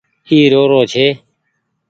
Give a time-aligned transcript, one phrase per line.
[0.27, 1.05] اي رو رو ڇي۔